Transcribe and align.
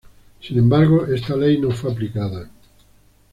Sin 0.39 0.57
embargo, 0.57 1.05
esta 1.05 1.35
ley 1.37 1.59
no 1.61 1.69
fue 1.69 1.91
aplicada. 1.91 2.49